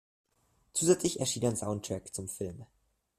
Zusätzlich 0.73 1.19
erschien 1.19 1.45
ein 1.45 1.55
Soundtrack 1.55 2.11
zum 2.11 2.27
Film. 2.27 2.65